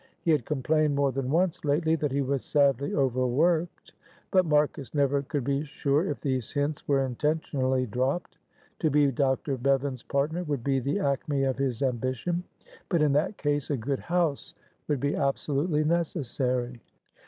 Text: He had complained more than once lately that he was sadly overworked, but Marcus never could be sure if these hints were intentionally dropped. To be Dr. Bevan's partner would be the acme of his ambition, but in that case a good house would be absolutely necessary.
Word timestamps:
He 0.23 0.31
had 0.31 0.45
complained 0.47 0.95
more 0.95 1.11
than 1.11 1.29
once 1.29 1.63
lately 1.63 1.93
that 1.97 2.11
he 2.11 2.23
was 2.23 2.43
sadly 2.43 2.95
overworked, 2.95 3.93
but 4.31 4.47
Marcus 4.47 4.95
never 4.95 5.21
could 5.21 5.43
be 5.43 5.63
sure 5.63 6.09
if 6.09 6.19
these 6.21 6.51
hints 6.51 6.87
were 6.87 7.05
intentionally 7.05 7.85
dropped. 7.85 8.39
To 8.79 8.89
be 8.89 9.11
Dr. 9.11 9.57
Bevan's 9.57 10.01
partner 10.01 10.43
would 10.45 10.63
be 10.63 10.79
the 10.79 10.97
acme 10.97 11.43
of 11.43 11.57
his 11.59 11.83
ambition, 11.83 12.43
but 12.89 13.03
in 13.03 13.13
that 13.13 13.37
case 13.37 13.69
a 13.69 13.77
good 13.77 13.99
house 13.99 14.55
would 14.87 14.99
be 14.99 15.15
absolutely 15.15 15.83
necessary. 15.83 16.81